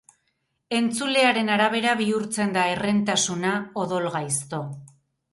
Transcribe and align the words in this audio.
Entzulearen 0.75 1.51
arabera 1.55 1.91
bihurtzen 1.99 2.55
da 2.55 2.63
herrentasuna 2.69 3.51
odol 3.83 4.09
gaizto. 4.17 4.63